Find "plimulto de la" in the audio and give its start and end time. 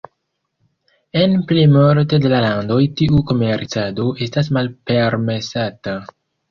1.51-2.41